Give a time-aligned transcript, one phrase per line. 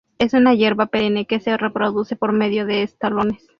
[0.17, 3.47] Es una hierba perenne que se reproduce por medio de estolones.